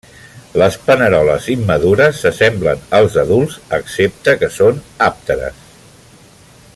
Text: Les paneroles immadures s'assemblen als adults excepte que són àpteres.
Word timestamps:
Les 0.59 0.77
paneroles 0.85 1.49
immadures 1.55 2.23
s'assemblen 2.25 2.81
als 3.01 3.19
adults 3.25 3.59
excepte 3.81 4.37
que 4.41 4.53
són 4.59 4.83
àpteres. 5.13 5.65